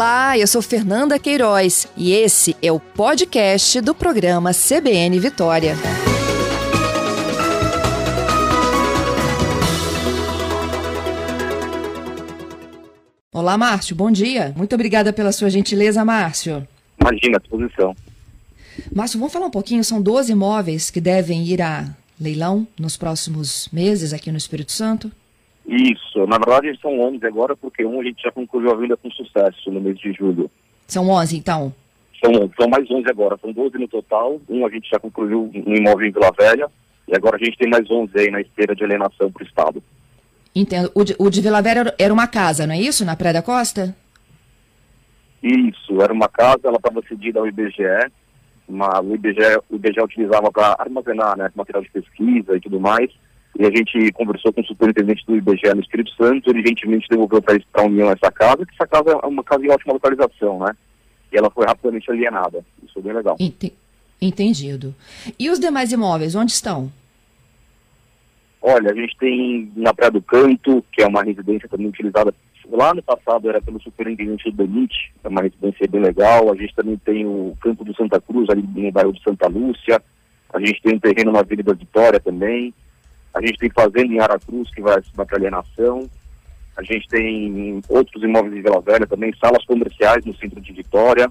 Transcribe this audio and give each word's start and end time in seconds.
Olá, 0.00 0.38
eu 0.38 0.46
sou 0.46 0.62
Fernanda 0.62 1.18
Queiroz 1.18 1.86
e 1.94 2.12
esse 2.12 2.56
é 2.62 2.72
o 2.72 2.80
podcast 2.80 3.82
do 3.82 3.94
programa 3.94 4.50
CBN 4.54 5.20
Vitória. 5.20 5.74
Olá, 13.30 13.58
Márcio, 13.58 13.94
bom 13.94 14.10
dia. 14.10 14.54
Muito 14.56 14.74
obrigada 14.74 15.12
pela 15.12 15.32
sua 15.32 15.50
gentileza, 15.50 16.02
Márcio. 16.02 16.66
Imagina, 16.98 17.36
à 17.36 17.40
disposição. 17.40 17.94
Márcio, 18.90 19.18
vamos 19.18 19.34
falar 19.34 19.48
um 19.48 19.50
pouquinho. 19.50 19.84
São 19.84 20.00
12 20.00 20.32
imóveis 20.32 20.90
que 20.90 20.98
devem 20.98 21.44
ir 21.44 21.60
a 21.60 21.94
leilão 22.18 22.66
nos 22.78 22.96
próximos 22.96 23.68
meses 23.70 24.14
aqui 24.14 24.32
no 24.32 24.38
Espírito 24.38 24.72
Santo? 24.72 25.12
Isso, 25.70 26.26
na 26.26 26.36
verdade 26.36 26.76
são 26.82 26.98
11 26.98 27.24
agora, 27.24 27.54
porque 27.54 27.84
um 27.84 28.00
a 28.00 28.02
gente 28.02 28.20
já 28.20 28.32
concluiu 28.32 28.72
a 28.72 28.74
venda 28.74 28.96
com 28.96 29.08
sucesso 29.12 29.70
no 29.70 29.80
mês 29.80 29.96
de 30.00 30.12
julho. 30.12 30.50
São 30.88 31.08
11, 31.08 31.36
então? 31.36 31.72
São, 32.20 32.50
são 32.58 32.68
mais 32.68 32.90
11 32.90 33.08
agora, 33.08 33.38
são 33.40 33.52
12 33.52 33.78
no 33.78 33.86
total. 33.86 34.40
Um 34.48 34.66
a 34.66 34.68
gente 34.68 34.90
já 34.90 34.98
concluiu 34.98 35.48
no 35.54 35.76
imóvel 35.76 36.08
em 36.08 36.10
Vila 36.10 36.32
Velha, 36.36 36.68
e 37.06 37.14
agora 37.14 37.36
a 37.36 37.38
gente 37.38 37.56
tem 37.56 37.70
mais 37.70 37.88
11 37.88 38.10
aí 38.18 38.32
na 38.32 38.40
esteira 38.40 38.74
de 38.74 38.82
alienação 38.82 39.30
para 39.30 39.44
o 39.44 39.46
Estado. 39.46 39.80
Entendo. 40.52 40.90
O 40.92 41.04
de, 41.04 41.14
o 41.16 41.30
de 41.30 41.40
Vila 41.40 41.62
Velha 41.62 41.94
era 41.96 42.12
uma 42.12 42.26
casa, 42.26 42.66
não 42.66 42.74
é 42.74 42.80
isso? 42.80 43.04
Na 43.04 43.14
Praia 43.14 43.34
da 43.34 43.42
Costa? 43.42 43.94
Isso, 45.40 46.02
era 46.02 46.12
uma 46.12 46.28
casa, 46.28 46.62
ela 46.64 46.78
estava 46.78 47.00
cedida 47.08 47.38
ao 47.38 47.46
IBGE, 47.46 48.10
uma, 48.68 49.00
o, 49.00 49.14
IBGE, 49.14 49.60
o 49.70 49.76
IBGE 49.76 50.00
utilizava 50.02 50.50
para 50.50 50.74
armazenar 50.80 51.38
né, 51.38 51.48
material 51.54 51.84
de 51.84 51.90
pesquisa 51.90 52.56
e 52.56 52.60
tudo 52.60 52.80
mais, 52.80 53.10
e 53.60 53.66
a 53.66 53.70
gente 53.70 54.10
conversou 54.12 54.50
com 54.54 54.62
o 54.62 54.64
superintendente 54.64 55.22
do 55.26 55.36
IBGE 55.36 55.74
no 55.74 55.82
Espírito 55.82 56.10
Santo, 56.14 56.48
ele 56.48 56.66
gentilmente 56.66 57.06
devolveu 57.10 57.42
para 57.42 57.58
a 57.74 57.82
União 57.82 58.10
essa 58.10 58.32
casa, 58.32 58.64
que 58.64 58.72
essa 58.72 58.86
casa 58.86 59.10
é 59.10 59.26
uma 59.26 59.44
casa 59.44 59.62
em 59.66 59.70
ótima 59.70 59.92
localização, 59.92 60.60
né? 60.60 60.74
E 61.30 61.36
ela 61.36 61.50
foi 61.50 61.66
rapidamente 61.66 62.10
alienada. 62.10 62.64
Isso 62.82 62.98
é 62.98 63.02
bem 63.02 63.12
legal. 63.12 63.36
Entendido. 64.18 64.94
E 65.38 65.50
os 65.50 65.60
demais 65.60 65.92
imóveis, 65.92 66.34
onde 66.34 66.52
estão? 66.52 66.90
Olha, 68.62 68.92
a 68.92 68.94
gente 68.94 69.14
tem 69.18 69.70
na 69.76 69.92
Praia 69.92 70.10
do 70.10 70.22
Canto, 70.22 70.82
que 70.90 71.02
é 71.02 71.06
uma 71.06 71.22
residência 71.22 71.68
também 71.68 71.88
utilizada 71.88 72.34
lá 72.70 72.94
no 72.94 73.02
passado 73.02 73.50
era 73.50 73.60
pelo 73.60 73.80
superintendente 73.82 74.50
do 74.50 74.56
Benite, 74.56 75.12
é 75.22 75.28
uma 75.28 75.42
residência 75.42 75.86
bem 75.86 76.00
legal. 76.00 76.50
A 76.50 76.56
gente 76.56 76.74
também 76.74 76.96
tem 76.96 77.26
o 77.26 77.54
Campo 77.60 77.84
do 77.84 77.94
Santa 77.94 78.18
Cruz, 78.20 78.48
ali 78.48 78.62
no 78.62 78.90
bairro 78.90 79.12
de 79.12 79.22
Santa 79.22 79.48
Lúcia. 79.48 80.00
A 80.50 80.58
gente 80.60 80.80
tem 80.80 80.94
um 80.94 80.98
terreno 80.98 81.30
na 81.30 81.40
Avenida 81.40 81.74
Vitória 81.74 82.18
também. 82.18 82.72
A 83.34 83.40
gente 83.40 83.58
tem 83.58 83.70
fazenda 83.70 84.12
em 84.12 84.20
Aracruz, 84.20 84.70
que 84.70 84.80
vai 84.80 85.00
para 85.14 85.36
alienação. 85.36 86.08
A 86.76 86.82
gente 86.82 87.06
tem 87.08 87.80
outros 87.88 88.22
imóveis 88.22 88.54
em 88.54 88.62
Vila 88.62 88.80
Velha 88.80 89.06
também, 89.06 89.34
salas 89.40 89.64
comerciais 89.64 90.24
no 90.24 90.34
centro 90.36 90.60
de 90.60 90.72
Vitória. 90.72 91.30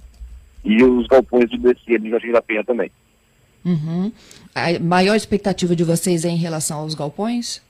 E 0.63 0.83
os 0.83 1.07
galpões 1.07 1.49
de 1.49 1.57
DC 1.57 1.99
de 1.99 2.09
Jardim 2.09 2.31
da 2.31 2.41
Penha 2.41 2.63
também. 2.63 2.91
Uhum. 3.65 4.11
A 4.53 4.79
maior 4.79 5.15
expectativa 5.15 5.75
de 5.75 5.83
vocês 5.83 6.25
é 6.25 6.29
em 6.29 6.37
relação 6.37 6.79
aos 6.79 6.93
galpões? 6.93 7.61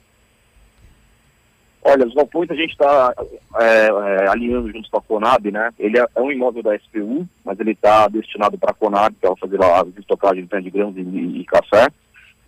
Olha, 1.82 2.06
os 2.06 2.14
galpões 2.14 2.50
a 2.50 2.54
gente 2.54 2.72
está 2.72 3.14
é, 3.58 3.86
é, 3.86 4.28
alinhando 4.28 4.70
junto 4.70 4.90
com 4.90 4.98
a 4.98 5.02
Conab, 5.02 5.50
né? 5.50 5.70
Ele 5.78 5.98
é, 5.98 6.06
é 6.14 6.20
um 6.20 6.30
imóvel 6.30 6.62
da 6.62 6.76
SPU, 6.76 7.26
mas 7.44 7.58
ele 7.58 7.72
está 7.72 8.06
destinado 8.08 8.58
para 8.58 8.70
a 8.70 8.74
Conab, 8.74 9.14
que 9.18 9.26
é 9.26 9.36
fazer 9.36 9.58
lá 9.58 9.80
as 9.80 9.88
estocagens 9.98 10.46
de 10.46 10.70
grãos 10.70 10.94
e, 10.96 11.00
e, 11.00 11.44
café. 11.46 11.88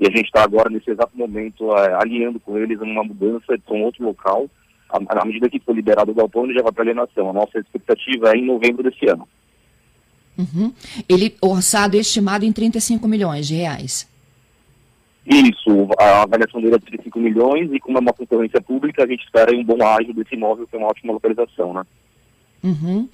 E 0.02 0.06
a 0.08 0.10
gente 0.10 0.24
está 0.24 0.42
agora, 0.42 0.68
nesse 0.68 0.90
exato 0.90 1.16
momento, 1.16 1.72
é, 1.76 1.94
alinhando 1.94 2.40
com 2.40 2.58
eles 2.58 2.80
uma 2.80 3.04
mudança 3.04 3.56
para 3.64 3.76
um 3.76 3.84
outro 3.84 4.04
local. 4.04 4.50
À, 4.88 5.24
medida 5.24 5.48
que 5.48 5.60
for 5.60 5.76
liberado 5.76 6.10
o 6.10 6.14
galpão, 6.14 6.44
ele 6.44 6.54
já 6.54 6.62
vai 6.62 6.72
para 6.72 6.82
alienação. 6.82 7.30
A 7.30 7.32
nossa 7.32 7.60
expectativa 7.60 8.32
é 8.32 8.36
em 8.36 8.44
novembro 8.44 8.82
desse 8.82 9.08
ano. 9.08 9.28
Uhum. 10.36 10.72
Ele 11.08 11.36
orçado 11.40 11.96
estimado 11.96 12.44
em 12.44 12.52
35 12.52 13.06
milhões 13.06 13.46
de 13.46 13.54
reais. 13.54 14.10
Isso, 15.24 15.88
a 15.96 16.22
avaliação 16.22 16.60
dele 16.60 16.74
é 16.74 16.78
de 16.78 16.86
35 16.86 17.20
milhões 17.20 17.72
e 17.72 17.78
como 17.78 17.96
é 17.96 18.00
uma 18.00 18.12
concorrência 18.12 18.60
pública, 18.60 19.04
a 19.04 19.06
gente 19.06 19.22
espera 19.22 19.54
um 19.54 19.62
bom 19.62 19.86
ágio 19.86 20.12
desse 20.12 20.34
imóvel, 20.34 20.66
que 20.66 20.74
é 20.74 20.80
uma 20.80 20.88
ótima 20.88 21.12
localização, 21.12 21.72
né? 21.72 21.86
Uhum. 22.62 23.08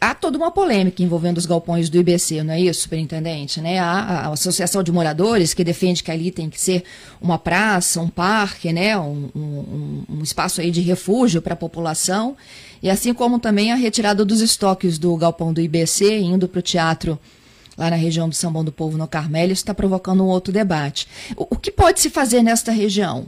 Há 0.00 0.14
toda 0.14 0.38
uma 0.38 0.50
polêmica 0.50 1.02
envolvendo 1.02 1.36
os 1.36 1.44
galpões 1.44 1.90
do 1.90 1.98
IBC, 1.98 2.42
não 2.42 2.54
é 2.54 2.60
isso, 2.60 2.82
superintendente? 2.82 3.60
Né? 3.60 3.78
Há 3.78 4.26
a 4.26 4.28
Associação 4.32 4.82
de 4.82 4.90
Moradores 4.90 5.52
que 5.52 5.62
defende 5.62 6.02
que 6.02 6.10
ali 6.10 6.30
tem 6.30 6.48
que 6.48 6.58
ser 6.58 6.82
uma 7.20 7.38
praça, 7.38 8.00
um 8.00 8.08
parque, 8.08 8.72
né? 8.72 8.96
um, 8.98 9.28
um, 9.36 10.04
um 10.08 10.22
espaço 10.22 10.62
aí 10.62 10.70
de 10.70 10.80
refúgio 10.80 11.42
para 11.42 11.52
a 11.52 11.56
população, 11.56 12.36
e 12.82 12.88
assim 12.88 13.12
como 13.12 13.38
também 13.38 13.70
a 13.70 13.74
retirada 13.74 14.24
dos 14.24 14.40
estoques 14.40 14.98
do 14.98 15.14
galpão 15.16 15.52
do 15.52 15.60
IBC 15.60 16.18
indo 16.18 16.48
para 16.48 16.60
o 16.60 16.62
teatro 16.62 17.18
lá 17.76 17.90
na 17.90 17.96
região 17.96 18.28
do 18.28 18.34
Sambão 18.34 18.64
do 18.64 18.72
Povo, 18.72 18.96
no 18.96 19.06
Carmelo, 19.06 19.52
isso 19.52 19.60
está 19.60 19.74
provocando 19.74 20.24
um 20.24 20.28
outro 20.28 20.52
debate. 20.52 21.06
O, 21.36 21.46
o, 21.50 21.56
que 21.56 21.70
pode 21.70 22.00
se 22.00 22.08
fazer 22.08 22.42
nesta 22.42 22.72
região? 22.72 23.26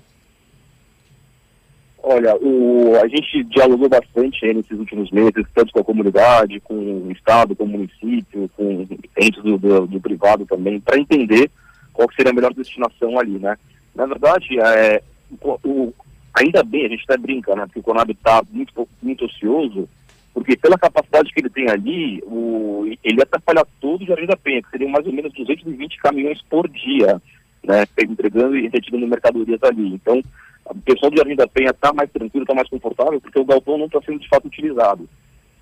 Olha, 2.11 2.35
o, 2.37 2.97
a 3.05 3.07
gente 3.07 3.45
dialogou 3.45 3.87
bastante 3.87 4.51
nesses 4.55 4.79
últimos 4.79 5.11
meses, 5.11 5.45
tanto 5.55 5.71
com 5.71 5.81
a 5.81 5.85
comunidade, 5.85 6.59
com 6.61 6.75
o 6.75 7.13
Estado, 7.13 7.55
com 7.55 7.65
o 7.65 7.69
município, 7.69 8.49
com 8.57 8.87
entes 9.21 9.43
do, 9.43 9.59
do, 9.59 9.87
do 9.87 10.01
privado 10.01 10.47
também, 10.47 10.81
para 10.81 10.99
entender 10.99 11.51
qual 11.93 12.11
seria 12.17 12.33
a 12.33 12.35
melhor 12.35 12.55
destinação 12.55 13.19
ali, 13.19 13.39
né? 13.39 13.59
Na 13.95 14.07
verdade, 14.07 14.59
é, 14.59 15.03
o, 15.43 15.59
o 15.63 15.95
ainda 16.33 16.63
bem, 16.63 16.87
a 16.87 16.89
gente 16.89 17.05
até 17.07 17.19
brinca, 17.19 17.55
né? 17.55 17.67
Porque 17.67 17.81
o 17.81 17.83
Conab 17.83 18.11
está 18.11 18.41
muito, 18.51 18.89
muito 19.03 19.27
ocioso, 19.27 19.87
porque 20.33 20.57
pela 20.57 20.79
capacidade 20.79 21.31
que 21.31 21.41
ele 21.41 21.51
tem 21.51 21.69
ali, 21.69 22.23
o, 22.25 22.91
ele 23.05 23.21
atrapalha 23.21 23.67
todo 23.83 24.01
o 24.01 24.07
Jardim 24.07 24.25
da 24.25 24.37
Penha, 24.37 24.63
que 24.63 24.71
seriam 24.71 24.91
mais 24.91 25.07
ou 25.07 25.13
menos 25.13 25.31
220 25.35 25.99
caminhões 25.99 26.41
por 26.49 26.71
dia, 26.71 27.21
né, 27.63 27.85
entregando 28.01 28.57
e 28.57 28.67
retirando 28.69 29.07
mercadorias 29.07 29.63
ali. 29.63 29.93
Então, 29.93 30.23
o 30.71 30.81
pessoal 30.83 31.11
do 31.11 31.17
Jardim 31.17 31.37
da 31.37 31.47
Penha 31.47 31.71
está 31.71 31.93
mais 31.93 32.11
tranquilo, 32.11 32.45
está 32.45 32.55
mais 32.55 32.69
confortável, 32.69 33.21
porque 33.21 33.39
o 33.39 33.45
galpão 33.45 33.79
não 33.79 33.87
está 33.87 34.01
sendo 34.03 34.21
de 34.21 34.29
fato 34.29 34.47
utilizado. 34.47 35.09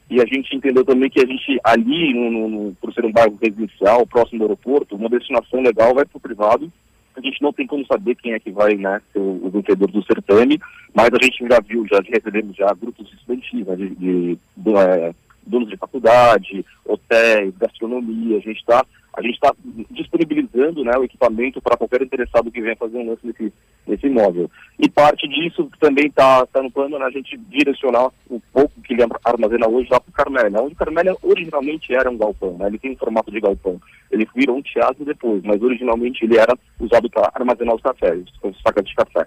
E 0.08 0.20
a 0.20 0.24
gente 0.24 0.54
entendeu 0.54 0.84
também 0.84 1.10
que 1.10 1.20
a 1.20 1.26
gente, 1.26 1.58
ali, 1.64 2.14
no, 2.14 2.30
no, 2.30 2.48
no, 2.48 2.74
por 2.76 2.92
ser 2.92 3.04
um 3.04 3.12
bairro 3.12 3.36
residencial, 3.42 4.06
próximo 4.06 4.38
do 4.38 4.44
aeroporto, 4.44 4.94
uma 4.94 5.08
destinação 5.08 5.60
legal 5.60 5.94
vai 5.94 6.04
para 6.04 6.16
o 6.16 6.20
privado, 6.20 6.72
a 7.16 7.20
gente 7.20 7.40
não 7.42 7.52
tem 7.52 7.66
como 7.66 7.84
saber 7.86 8.14
quem 8.16 8.34
é 8.34 8.38
que 8.38 8.50
vai 8.50 8.74
né, 8.74 9.00
ser 9.12 9.18
o, 9.18 9.50
vencedor 9.50 9.90
do 9.90 10.04
certame, 10.04 10.60
mas 10.94 11.08
a 11.12 11.24
gente 11.24 11.46
já 11.48 11.58
viu, 11.60 11.86
já 11.88 12.00
recebemos 12.00 12.54
já 12.54 12.72
grupos 12.74 13.10
estudantis, 13.12 13.66
né, 13.66 13.74
de, 13.74 13.88
de, 13.96 14.38
de 14.56 14.76
é, 14.76 15.14
donos 15.46 15.68
de 15.68 15.76
faculdade, 15.76 16.64
hotéis, 16.84 17.56
gastronomia, 17.56 18.36
a 18.36 18.40
gente 18.40 18.58
está 18.58 18.84
a 19.16 19.22
gente 19.22 19.34
está 19.34 19.54
disponibilizando 19.90 20.84
né, 20.84 20.92
o 20.98 21.04
equipamento 21.04 21.60
para 21.60 21.76
qualquer 21.76 22.02
interessado 22.02 22.50
que 22.50 22.60
venha 22.60 22.76
fazer 22.76 22.98
um 22.98 23.08
lance 23.08 23.26
nesse, 23.26 23.52
nesse 23.86 24.06
imóvel. 24.06 24.50
E 24.78 24.90
parte 24.90 25.26
disso 25.26 25.70
também 25.80 26.06
está 26.06 26.46
tá 26.46 26.62
no 26.62 26.70
plano 26.70 26.98
né, 26.98 27.06
a 27.06 27.10
gente 27.10 27.36
direcionar 27.48 28.10
o 28.28 28.40
pouco 28.52 28.80
que 28.82 28.92
ele 28.92 29.02
armazena 29.24 29.66
hoje 29.66 29.88
lá 29.90 29.98
para 29.98 30.10
o 30.10 30.12
Carmélia. 30.12 30.60
Onde 30.60 30.74
o 30.74 30.76
Carmélia 30.76 31.16
originalmente 31.22 31.94
era 31.94 32.10
um 32.10 32.18
galpão, 32.18 32.58
né, 32.58 32.66
ele 32.66 32.78
tem 32.78 32.92
um 32.92 32.96
formato 32.96 33.30
de 33.30 33.40
galpão. 33.40 33.80
Ele 34.10 34.28
virou 34.36 34.58
um 34.58 34.62
teatro 34.62 35.02
depois, 35.02 35.42
mas 35.42 35.62
originalmente 35.62 36.22
ele 36.24 36.36
era 36.36 36.54
usado 36.78 37.08
para 37.08 37.32
armazenar 37.34 37.74
os 37.74 37.82
cafés, 37.82 38.22
os 38.42 38.60
sacas 38.60 38.84
de 38.84 38.94
café. 38.94 39.26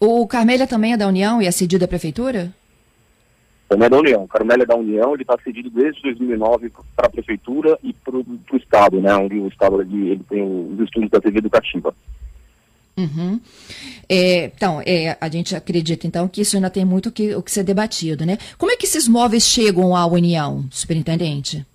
O 0.00 0.26
Carmélia 0.26 0.66
também 0.66 0.94
é 0.94 0.96
da 0.96 1.06
União 1.06 1.42
e 1.42 1.46
é 1.46 1.50
cedido 1.50 1.84
à 1.84 1.88
Prefeitura? 1.88 2.54
Também 3.74 3.86
é 3.86 3.90
da 3.90 3.98
União. 3.98 4.26
Carmelo 4.28 4.62
é 4.62 4.66
da 4.66 4.76
União, 4.76 5.14
ele 5.14 5.22
está 5.22 5.36
cedido 5.42 5.68
desde 5.68 6.00
2009 6.02 6.70
para 6.94 7.08
a 7.08 7.10
Prefeitura 7.10 7.76
e 7.82 7.92
para 7.92 8.16
o 8.16 8.56
Estado, 8.56 9.00
né, 9.00 9.12
onde 9.16 9.36
o 9.36 9.48
Estado 9.48 9.80
ele, 9.80 10.10
ele 10.10 10.24
tem 10.30 10.42
os 10.44 10.78
estudos 10.78 11.10
da 11.10 11.20
TV 11.20 11.38
educativa. 11.38 11.92
Uhum. 12.96 13.40
É, 14.08 14.44
então, 14.44 14.80
é, 14.86 15.16
a 15.20 15.28
gente 15.28 15.56
acredita 15.56 16.06
então 16.06 16.28
que 16.28 16.40
isso 16.40 16.54
ainda 16.54 16.70
tem 16.70 16.84
muito 16.84 17.10
que, 17.10 17.34
o 17.34 17.42
que 17.42 17.50
ser 17.50 17.64
debatido, 17.64 18.24
né? 18.24 18.38
Como 18.56 18.70
é 18.70 18.76
que 18.76 18.86
esses 18.86 19.08
móveis 19.08 19.42
chegam 19.42 19.96
à 19.96 20.06
União, 20.06 20.64
superintendente? 20.70 21.66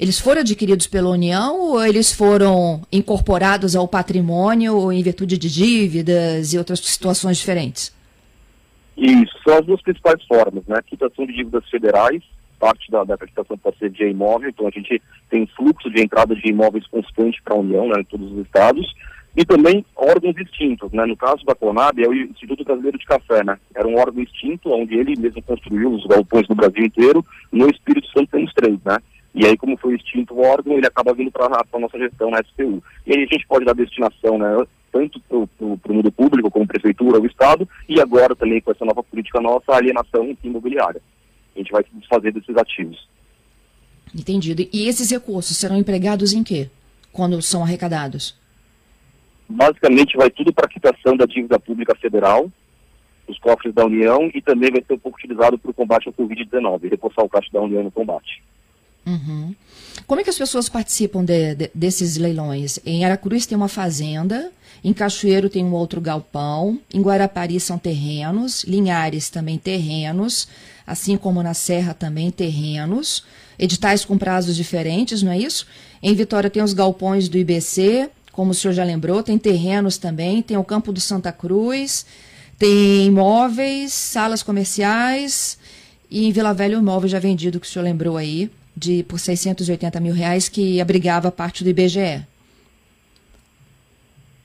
Eles 0.00 0.18
foram 0.18 0.40
adquiridos 0.40 0.88
pela 0.88 1.10
União 1.10 1.60
ou 1.60 1.84
eles 1.84 2.10
foram 2.10 2.82
incorporados 2.90 3.76
ao 3.76 3.86
patrimônio 3.86 4.90
em 4.90 5.00
virtude 5.00 5.38
de 5.38 5.48
dívidas 5.48 6.52
e 6.52 6.58
outras 6.58 6.80
situações 6.80 7.38
diferentes? 7.38 7.94
Isso, 8.96 9.36
são 9.44 9.58
as 9.58 9.66
duas 9.66 9.82
principais 9.82 10.24
formas, 10.24 10.64
né? 10.66 10.80
Quitação 10.86 11.26
de 11.26 11.34
dívidas 11.34 11.68
federais, 11.68 12.22
parte 12.58 12.90
da, 12.90 13.04
da 13.04 13.18
quitação 13.18 13.58
pode 13.58 13.78
ser 13.78 13.90
de 13.90 14.04
imóvel, 14.04 14.48
então 14.48 14.66
a 14.66 14.70
gente 14.70 15.00
tem 15.30 15.46
fluxo 15.48 15.90
de 15.90 16.02
entrada 16.02 16.34
de 16.34 16.48
imóveis 16.48 16.86
constante 16.86 17.40
para 17.42 17.54
a 17.54 17.58
União, 17.58 17.86
né, 17.88 18.00
em 18.00 18.04
todos 18.04 18.32
os 18.32 18.38
estados, 18.38 18.94
e 19.36 19.44
também 19.44 19.84
órgãos 19.94 20.34
extintos, 20.38 20.90
né? 20.92 21.04
No 21.04 21.14
caso 21.14 21.44
da 21.44 21.54
Conab 21.54 22.02
é 22.02 22.08
o 22.08 22.14
Instituto 22.14 22.64
Brasileiro 22.64 22.98
de 22.98 23.04
Café, 23.04 23.44
né? 23.44 23.58
Era 23.74 23.86
um 23.86 23.98
órgão 23.98 24.22
extinto, 24.22 24.72
onde 24.72 24.94
ele 24.94 25.14
mesmo 25.14 25.42
construiu 25.42 25.92
os 25.92 26.06
galpões 26.06 26.48
do 26.48 26.54
Brasil 26.54 26.86
inteiro, 26.86 27.22
no 27.52 27.68
Espírito 27.68 28.08
Santo 28.08 28.30
temos 28.30 28.50
três, 28.54 28.78
né? 28.82 28.96
E 29.36 29.44
aí, 29.44 29.54
como 29.54 29.76
foi 29.76 29.94
extinto 29.96 30.32
o 30.32 30.40
órgão, 30.42 30.78
ele 30.78 30.86
acaba 30.86 31.12
vindo 31.12 31.30
para 31.30 31.44
a 31.44 31.78
nossa 31.78 31.98
gestão 31.98 32.30
na 32.30 32.40
SPU. 32.40 32.82
E 33.06 33.12
aí 33.12 33.22
a 33.22 33.26
gente 33.26 33.46
pode 33.46 33.66
dar 33.66 33.74
destinação, 33.74 34.38
né? 34.38 34.66
tanto 34.90 35.20
para 35.20 35.36
o 35.36 35.94
mundo 35.94 36.10
público, 36.10 36.50
como 36.50 36.66
prefeitura, 36.66 37.20
o 37.20 37.26
Estado, 37.26 37.68
e 37.86 38.00
agora 38.00 38.34
também 38.34 38.62
com 38.62 38.70
essa 38.70 38.84
nova 38.86 39.02
política 39.02 39.38
nossa, 39.38 39.72
a 39.72 39.76
alienação 39.76 40.34
imobiliária. 40.42 41.02
A 41.54 41.58
gente 41.58 41.70
vai 41.70 41.82
se 41.84 41.90
desfazer 41.92 42.32
desses 42.32 42.56
ativos. 42.56 43.06
Entendido. 44.14 44.66
E 44.72 44.88
esses 44.88 45.10
recursos 45.10 45.58
serão 45.58 45.76
empregados 45.76 46.32
em 46.32 46.42
quê? 46.42 46.70
Quando 47.12 47.42
são 47.42 47.62
arrecadados? 47.62 48.34
Basicamente 49.46 50.16
vai 50.16 50.30
tudo 50.30 50.50
para 50.50 50.64
a 50.64 50.70
quitação 50.70 51.14
da 51.14 51.26
dívida 51.26 51.60
pública 51.60 51.94
federal, 51.94 52.50
os 53.28 53.38
cofres 53.38 53.74
da 53.74 53.84
União 53.84 54.30
e 54.32 54.40
também 54.40 54.70
vai 54.70 54.82
ser 54.82 54.94
um 54.94 54.98
pouco 54.98 55.18
utilizado 55.18 55.58
para 55.58 55.70
o 55.70 55.74
combate 55.74 56.08
ao 56.08 56.14
Covid-19, 56.14 56.88
reforçar 56.90 57.22
o 57.22 57.28
caixa 57.28 57.50
da 57.52 57.60
União 57.60 57.82
no 57.82 57.90
combate. 57.90 58.42
Uhum. 59.06 59.54
Como 60.06 60.20
é 60.20 60.24
que 60.24 60.30
as 60.30 60.38
pessoas 60.38 60.68
participam 60.68 61.24
de, 61.24 61.54
de, 61.54 61.70
desses 61.74 62.16
leilões? 62.16 62.78
Em 62.84 63.04
Aracruz 63.04 63.46
tem 63.46 63.56
uma 63.56 63.68
fazenda, 63.68 64.50
em 64.82 64.92
Cachoeiro 64.92 65.48
tem 65.48 65.64
um 65.64 65.72
outro 65.72 66.00
galpão, 66.00 66.78
em 66.92 67.00
Guarapari 67.00 67.58
são 67.60 67.78
terrenos, 67.78 68.64
Linhares 68.64 69.30
também 69.30 69.58
terrenos, 69.58 70.48
assim 70.86 71.16
como 71.16 71.42
na 71.42 71.54
Serra 71.54 71.94
também 71.94 72.30
terrenos, 72.30 73.24
editais 73.58 74.04
com 74.04 74.18
prazos 74.18 74.56
diferentes, 74.56 75.22
não 75.22 75.32
é 75.32 75.38
isso? 75.38 75.66
Em 76.02 76.14
Vitória 76.14 76.50
tem 76.50 76.62
os 76.62 76.72
galpões 76.72 77.28
do 77.28 77.38
IBC, 77.38 78.10
como 78.32 78.50
o 78.50 78.54
senhor 78.54 78.74
já 78.74 78.84
lembrou, 78.84 79.22
tem 79.22 79.38
terrenos 79.38 79.96
também, 79.96 80.42
tem 80.42 80.56
o 80.56 80.64
Campo 80.64 80.92
do 80.92 81.00
Santa 81.00 81.32
Cruz, 81.32 82.04
tem 82.58 83.06
imóveis, 83.06 83.92
salas 83.92 84.42
comerciais 84.42 85.58
e 86.10 86.26
em 86.26 86.32
Vila 86.32 86.52
Velha 86.52 86.78
o 86.78 86.80
imóvel 86.80 87.08
já 87.08 87.18
vendido 87.18 87.58
que 87.58 87.66
o 87.66 87.70
senhor 87.70 87.84
lembrou 87.84 88.16
aí, 88.16 88.50
de 88.76 89.02
por 89.04 89.18
680 89.18 89.98
mil 90.00 90.12
reais, 90.12 90.48
que 90.48 90.80
abrigava 90.80 91.32
parte 91.32 91.64
do 91.64 91.70
IBGE. 91.70 92.26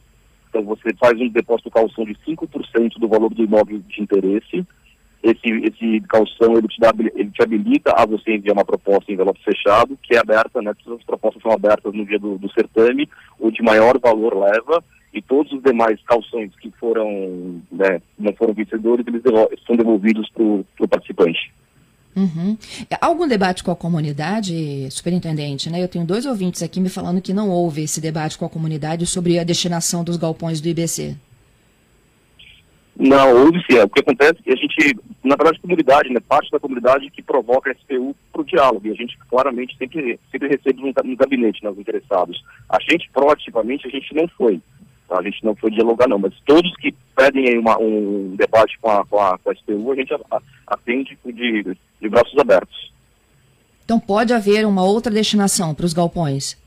Então 0.49 0.63
você 0.63 0.93
faz 0.95 1.19
um 1.19 1.29
depósito 1.29 1.71
calção 1.71 2.05
de 2.05 2.13
5% 2.15 2.99
do 2.99 3.07
valor 3.07 3.33
do 3.33 3.43
imóvel 3.43 3.79
de 3.79 4.01
interesse. 4.01 4.65
Esse, 5.23 5.47
esse 5.47 6.01
calção 6.09 6.57
ele 6.57 6.67
te, 6.67 6.79
dá, 6.79 6.91
ele 7.15 7.29
te 7.29 7.43
habilita 7.43 7.93
a 7.95 8.05
você 8.05 8.35
enviar 8.35 8.55
uma 8.55 8.65
proposta 8.65 9.11
em 9.11 9.13
envelope 9.13 9.43
fechado, 9.43 9.97
que 10.01 10.15
é 10.15 10.19
aberta, 10.19 10.61
né? 10.61 10.73
Todas 10.83 10.99
as 10.99 11.05
propostas 11.05 11.41
são 11.41 11.51
abertas 11.51 11.93
no 11.93 12.05
dia 12.05 12.17
do, 12.17 12.37
do 12.37 12.51
certame. 12.51 13.07
O 13.39 13.51
de 13.51 13.61
maior 13.61 13.99
valor 13.99 14.35
leva 14.35 14.83
e 15.13 15.21
todos 15.21 15.51
os 15.51 15.61
demais 15.61 15.99
calções 16.03 16.51
que 16.55 16.71
foram 16.79 17.61
né, 17.71 18.01
não 18.17 18.33
foram 18.33 18.53
vencedores, 18.53 19.05
eles 19.05 19.21
são 19.65 19.75
devolvidos 19.75 20.29
para 20.29 20.43
o 20.43 20.87
participante. 20.89 21.51
Uhum. 22.15 22.57
Algum 22.99 23.27
debate 23.27 23.63
com 23.63 23.71
a 23.71 23.75
comunidade, 23.75 24.89
superintendente? 24.91 25.69
Né? 25.69 25.81
Eu 25.81 25.87
tenho 25.87 26.05
dois 26.05 26.25
ouvintes 26.25 26.61
aqui 26.61 26.79
me 26.79 26.89
falando 26.89 27.21
que 27.21 27.33
não 27.33 27.49
houve 27.49 27.83
esse 27.83 28.01
debate 28.01 28.37
com 28.37 28.45
a 28.45 28.49
comunidade 28.49 29.05
sobre 29.05 29.39
a 29.39 29.43
destinação 29.43 30.03
dos 30.03 30.17
galpões 30.17 30.59
do 30.59 30.67
IBC. 30.67 31.15
Não, 32.97 33.45
houve 33.45 33.59
sim. 33.69 33.79
O 33.79 33.89
que 33.89 34.01
acontece 34.01 34.39
é 34.39 34.43
que 34.43 34.51
a 34.51 34.55
gente, 34.55 34.97
na 35.23 35.35
verdade, 35.35 35.59
comunidade, 35.59 36.09
né, 36.09 36.19
parte 36.19 36.51
da 36.51 36.59
comunidade 36.59 37.09
que 37.09 37.21
provoca 37.21 37.71
a 37.71 37.73
SPU 37.73 38.15
para 38.31 38.41
o 38.41 38.45
diálogo. 38.45 38.87
E 38.87 38.91
a 38.91 38.95
gente 38.95 39.17
claramente 39.29 39.75
sempre, 39.77 40.19
sempre 40.29 40.49
recebe 40.49 40.81
no, 40.81 40.93
no 41.03 41.15
gabinete 41.15 41.63
né, 41.63 41.69
os 41.69 41.79
interessados. 41.79 42.43
A 42.69 42.77
gente, 42.79 43.09
proativamente, 43.11 43.87
a 43.87 43.89
gente 43.89 44.13
não 44.13 44.27
foi. 44.27 44.61
A 45.09 45.21
gente 45.21 45.43
não 45.43 45.53
foi 45.55 45.71
dialogar, 45.71 46.07
não, 46.07 46.17
mas 46.17 46.33
todos 46.45 46.73
que 46.77 46.95
pedem 47.15 47.57
uma, 47.57 47.77
um 47.77 48.33
debate 48.37 48.77
com 48.79 48.89
a, 48.89 49.05
com, 49.05 49.19
a, 49.19 49.37
com 49.37 49.49
a 49.49 49.53
SPU, 49.53 49.91
a 49.91 49.95
gente 49.95 50.13
atende 50.67 51.17
de, 51.25 51.77
de 51.99 52.09
braços 52.09 52.37
abertos. 52.37 52.91
Então 53.83 53.99
pode 53.99 54.33
haver 54.33 54.65
uma 54.65 54.83
outra 54.83 55.11
destinação 55.11 55.75
para 55.75 55.85
os 55.85 55.91
galpões? 55.91 56.57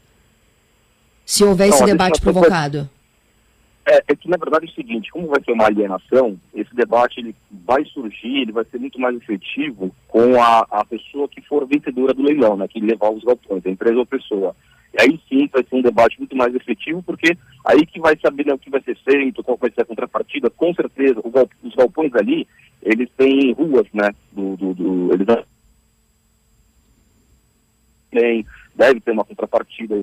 Se 1.25 1.43
houver 1.43 1.69
esse 1.69 1.85
debate 1.87 2.21
provocado? 2.21 2.89
É, 3.87 4.03
é, 4.09 4.17
que 4.17 4.29
na 4.29 4.39
verdade 4.39 4.67
é 4.67 4.69
o 4.71 4.75
seguinte, 4.75 5.11
como 5.11 5.29
vai 5.29 5.43
ser 5.43 5.53
uma 5.53 5.67
alienação, 5.67 6.41
esse 6.55 6.75
debate 6.75 7.21
ele 7.21 7.37
vai 7.51 7.85
surgir, 7.85 8.41
ele 8.41 8.53
vai 8.53 8.65
ser 8.65 8.79
muito 8.79 8.99
mais 8.99 9.15
efetivo 9.17 9.95
com 10.09 10.43
a, 10.43 10.67
a 10.71 10.85
pessoa 10.87 11.29
que 11.29 11.43
for 11.43 11.67
vencedora 11.67 12.15
do 12.15 12.23
leilão, 12.23 12.57
né, 12.57 12.67
que 12.67 12.81
levar 12.81 13.11
os 13.11 13.23
galpões, 13.23 13.65
a 13.67 13.71
empresa 13.71 13.97
ou 13.97 14.03
a 14.03 14.07
pessoa. 14.07 14.57
E 14.95 15.03
aí 15.03 15.21
sim 15.29 15.49
vai 15.53 15.63
ser 15.65 15.75
um 15.75 15.83
debate 15.83 16.19
muito 16.19 16.35
mais 16.35 16.55
efetivo, 16.55 17.03
porque 17.03 17.37
aí 17.65 17.85
que 17.85 18.01
vai 18.01 18.17
saber 18.19 18.47
né, 18.47 18.55
o 18.55 18.59
que 18.59 18.71
vai 18.71 18.81
ser 18.81 18.97
feito, 18.97 19.43
qual 19.43 19.59
vai 19.59 19.71
ser 19.71 19.83
a 19.83 19.85
contrapartida. 19.85 20.49
Com 20.49 20.73
certeza, 20.73 21.21
os 21.63 21.75
galpões 21.75 22.15
ali, 22.15 22.47
eles 22.81 23.11
têm 23.17 23.53
ruas, 23.53 23.87
né? 23.93 24.11
Do, 24.33 24.57
do, 24.57 24.75
do 24.75 25.13
eles 25.13 25.27
tem, 28.15 28.47
deve 28.77 29.01
ter 29.01 29.11
uma 29.11 29.25
contrapartida 29.25 29.97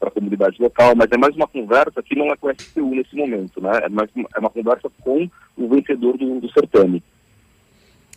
para 0.00 0.08
a 0.08 0.12
comunidade 0.12 0.56
local, 0.60 0.96
mas 0.96 1.12
é 1.12 1.18
mais 1.18 1.36
uma 1.36 1.46
conversa 1.46 2.02
que 2.02 2.16
não 2.16 2.32
é 2.32 2.36
com 2.36 2.48
a 2.48 2.54
SPU 2.54 2.94
nesse 2.94 3.14
momento, 3.14 3.60
né? 3.60 3.70
É, 3.84 3.88
mais, 3.90 4.08
é 4.34 4.38
uma 4.40 4.48
conversa 4.48 4.90
com 5.02 5.28
o 5.56 5.68
vencedor 5.68 6.16
do, 6.16 6.40
do 6.40 6.50
certame. 6.50 7.02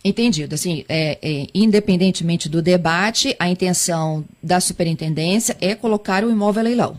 Entendido. 0.02 0.54
Assim, 0.54 0.84
é, 0.88 1.18
é, 1.22 1.46
independentemente 1.54 2.48
do 2.48 2.62
debate, 2.62 3.36
a 3.38 3.48
intenção 3.48 4.24
da 4.42 4.60
superintendência 4.60 5.56
é 5.60 5.74
colocar 5.74 6.24
o 6.24 6.30
imóvel 6.30 6.60
a 6.60 6.64
leilão. 6.64 6.96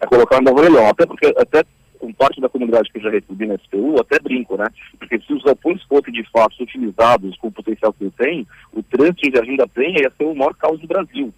É 0.00 0.06
colocar 0.06 0.36
o 0.36 0.42
imóvel 0.42 0.58
a 0.58 0.68
leilão, 0.68 0.88
até 0.88 1.06
porque 1.06 1.26
até 1.36 1.64
com 1.98 2.12
parte 2.12 2.40
da 2.40 2.48
comunidade 2.48 2.90
que 2.90 2.98
eu 2.98 3.02
já 3.02 3.10
recebi 3.10 3.46
na 3.46 3.56
SPU, 3.56 4.00
até 4.00 4.20
brinco, 4.20 4.56
né? 4.56 4.68
Porque 4.98 5.18
se 5.18 5.32
os 5.32 5.42
galpões 5.42 5.82
fossem 5.82 6.12
de 6.12 6.22
fato 6.30 6.62
utilizados 6.62 7.36
com 7.38 7.48
o 7.48 7.52
potencial 7.52 7.92
que 7.92 8.04
ele 8.04 8.12
tem, 8.16 8.46
o 8.72 8.82
trânsito 8.82 9.26
em 9.26 9.32
Jardim 9.32 9.56
da 9.56 9.66
Penha 9.66 10.00
ia 10.00 10.12
ser 10.16 10.24
o 10.24 10.34
maior 10.34 10.54
caos 10.54 10.80
do 10.80 10.86
Brasil. 10.86 11.34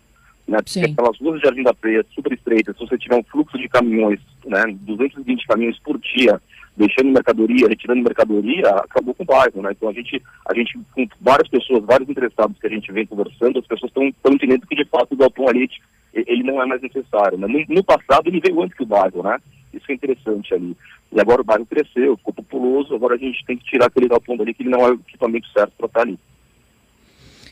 Né? 0.51 0.59
Porque 0.59 0.81
aquelas 0.81 1.17
ruas 1.21 1.37
de 1.39 1.47
Jardim 1.47 1.63
da 1.63 1.73
Penha 1.73 2.05
super 2.13 2.33
estreitas, 2.33 2.77
se 2.77 2.85
você 2.85 2.99
tiver 2.99 3.15
um 3.15 3.23
fluxo 3.23 3.57
de 3.57 3.69
caminhões, 3.69 4.19
né, 4.45 4.65
220 4.81 5.47
caminhões 5.47 5.79
por 5.79 5.97
dia, 5.97 6.43
deixando 6.77 7.13
mercadoria, 7.13 7.69
retirando 7.69 8.03
mercadoria, 8.03 8.69
acabou 8.71 9.15
com 9.15 9.23
o 9.23 9.27
bairro, 9.27 9.63
né? 9.63 9.71
Então 9.71 9.89
a 9.89 9.93
gente, 9.93 10.21
a 10.49 10.53
gente, 10.53 10.77
com 10.93 11.07
várias 11.21 11.49
pessoas, 11.49 11.85
vários 11.85 12.09
interessados 12.09 12.59
que 12.59 12.67
a 12.67 12.71
gente 12.71 12.91
vem 12.91 13.07
conversando, 13.07 13.61
as 13.61 13.67
pessoas 13.67 13.93
estão 13.93 14.33
entendendo 14.33 14.67
que 14.67 14.75
de 14.75 14.85
fato 14.87 15.13
o 15.13 15.17
galpão 15.17 15.47
ali, 15.47 15.71
ele 16.13 16.43
não 16.43 16.61
é 16.61 16.67
mais 16.67 16.83
necessário. 16.83 17.39
Né? 17.39 17.47
No, 17.47 17.77
no, 17.77 17.85
passado 17.85 18.27
ele 18.27 18.41
veio 18.41 18.61
antes 18.61 18.77
que 18.77 18.83
o 18.83 18.87
bairro, 18.87 19.23
né? 19.23 19.39
Isso 19.73 19.87
é 19.89 19.95
interessante 19.95 20.53
ali. 20.53 20.77
E 21.13 21.21
agora 21.21 21.43
o 21.43 21.45
bairro 21.45 21.65
cresceu, 21.65 22.17
ficou 22.17 22.35
populoso, 22.35 22.93
agora 22.93 23.15
a 23.15 23.19
gente 23.19 23.45
tem 23.45 23.57
que 23.57 23.67
tirar 23.67 23.87
aquele 23.87 24.09
galpão 24.09 24.37
dali 24.37 24.53
que 24.53 24.65
ele 24.65 24.71
não 24.71 24.85
é 24.85 24.91
o 24.91 24.95
equipamento 24.95 25.47
certo 25.53 25.75
para 25.79 25.87
estar 25.87 26.01
ali. 26.01 26.19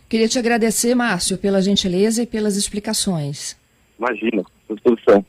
Queria 0.08 0.28
te 0.28 0.38
agradecer, 0.38 0.94
Márcio, 0.94 1.36
pela 1.36 1.60
gentileza 1.60 2.22
e 2.22 2.26
pelas 2.26 2.56
explicações. 2.56 3.56
Imagina, 3.98 4.42
disposição. 4.70 5.24